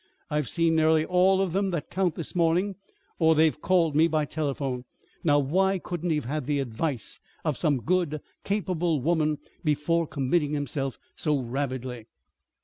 [0.31, 2.75] I've seen nearly all of them that count this morning,
[3.19, 4.83] or they've called me by telephone.
[5.23, 10.53] Now, why couldn't he have had the advice of some good, capable woman before committing
[10.53, 12.07] himself so rabidly?"